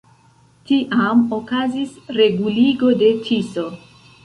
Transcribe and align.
Tiam 0.69 1.21
okazis 1.37 1.93
reguligo 2.17 2.93
de 3.05 3.13
Tiso. 3.29 3.71